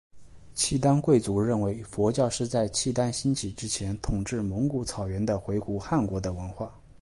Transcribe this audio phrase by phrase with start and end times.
[0.55, 6.73] 契丹贵族认为佛教是在契丹兴起之前统治蒙古草原的回鹘汗国的文化。